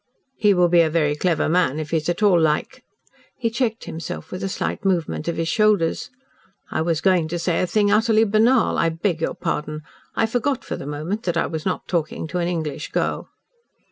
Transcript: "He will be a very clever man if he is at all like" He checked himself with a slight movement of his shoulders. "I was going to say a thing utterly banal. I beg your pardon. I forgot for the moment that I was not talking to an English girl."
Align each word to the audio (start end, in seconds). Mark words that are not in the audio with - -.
"He 0.35 0.55
will 0.55 0.67
be 0.67 0.81
a 0.81 0.89
very 0.89 1.15
clever 1.15 1.47
man 1.47 1.77
if 1.79 1.91
he 1.91 1.97
is 1.97 2.09
at 2.09 2.23
all 2.23 2.41
like" 2.41 2.83
He 3.37 3.51
checked 3.51 3.83
himself 3.83 4.31
with 4.31 4.43
a 4.43 4.49
slight 4.49 4.83
movement 4.83 5.27
of 5.27 5.37
his 5.37 5.47
shoulders. 5.47 6.09
"I 6.71 6.81
was 6.81 7.01
going 7.01 7.27
to 7.27 7.37
say 7.37 7.61
a 7.61 7.67
thing 7.67 7.91
utterly 7.91 8.23
banal. 8.23 8.79
I 8.79 8.89
beg 8.89 9.21
your 9.21 9.35
pardon. 9.35 9.81
I 10.15 10.25
forgot 10.25 10.63
for 10.65 10.75
the 10.75 10.87
moment 10.87 11.21
that 11.25 11.37
I 11.37 11.45
was 11.45 11.67
not 11.67 11.87
talking 11.87 12.25
to 12.29 12.39
an 12.39 12.47
English 12.47 12.89
girl." 12.91 13.29